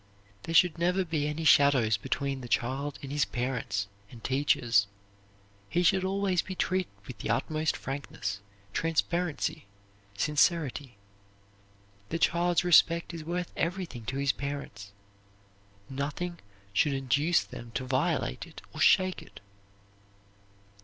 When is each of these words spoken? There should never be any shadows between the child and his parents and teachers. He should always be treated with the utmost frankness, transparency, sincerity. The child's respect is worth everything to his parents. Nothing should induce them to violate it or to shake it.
There 0.45 0.55
should 0.55 0.79
never 0.79 1.05
be 1.05 1.27
any 1.27 1.43
shadows 1.43 1.95
between 1.95 2.41
the 2.41 2.47
child 2.47 2.97
and 3.03 3.11
his 3.11 3.23
parents 3.23 3.85
and 4.09 4.23
teachers. 4.23 4.87
He 5.69 5.83
should 5.83 6.03
always 6.03 6.41
be 6.41 6.55
treated 6.55 6.89
with 7.05 7.19
the 7.19 7.29
utmost 7.29 7.77
frankness, 7.77 8.39
transparency, 8.73 9.67
sincerity. 10.17 10.95
The 12.09 12.17
child's 12.17 12.63
respect 12.63 13.13
is 13.13 13.23
worth 13.23 13.53
everything 13.55 14.05
to 14.05 14.17
his 14.17 14.31
parents. 14.31 14.91
Nothing 15.87 16.39
should 16.73 16.93
induce 16.93 17.43
them 17.43 17.69
to 17.75 17.85
violate 17.85 18.47
it 18.47 18.63
or 18.73 18.79
to 18.79 18.83
shake 18.87 19.21
it. 19.21 19.39